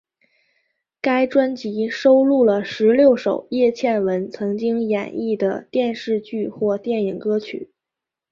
[0.99, 7.69] 该专辑收录了十六首叶蒨文曾经演绎的电视剧或电影歌曲。